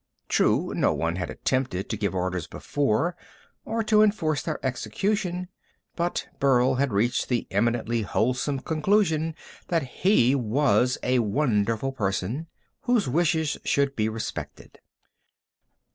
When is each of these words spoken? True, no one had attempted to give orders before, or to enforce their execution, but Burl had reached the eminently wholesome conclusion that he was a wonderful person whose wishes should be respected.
True, 0.27 0.73
no 0.75 0.95
one 0.95 1.17
had 1.17 1.29
attempted 1.29 1.87
to 1.87 1.95
give 1.95 2.15
orders 2.15 2.47
before, 2.47 3.15
or 3.65 3.83
to 3.83 4.01
enforce 4.01 4.41
their 4.41 4.59
execution, 4.65 5.47
but 5.95 6.27
Burl 6.39 6.73
had 6.73 6.91
reached 6.91 7.29
the 7.29 7.45
eminently 7.51 8.01
wholesome 8.01 8.61
conclusion 8.61 9.35
that 9.67 9.83
he 10.01 10.33
was 10.33 10.97
a 11.03 11.19
wonderful 11.19 11.91
person 11.91 12.47
whose 12.85 13.07
wishes 13.07 13.59
should 13.63 13.95
be 13.95 14.09
respected. 14.09 14.79